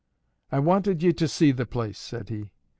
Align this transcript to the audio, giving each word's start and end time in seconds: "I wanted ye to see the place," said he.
"I 0.51 0.57
wanted 0.57 1.03
ye 1.03 1.13
to 1.13 1.27
see 1.27 1.51
the 1.51 1.67
place," 1.67 1.99
said 1.99 2.29
he. 2.29 2.49